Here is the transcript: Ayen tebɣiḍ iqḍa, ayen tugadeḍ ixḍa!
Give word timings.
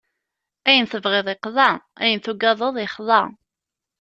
Ayen 0.67 0.87
tebɣiḍ 0.91 1.27
iqḍa, 1.35 1.71
ayen 2.01 2.19
tugadeḍ 2.25 2.75
ixḍa! 2.85 3.21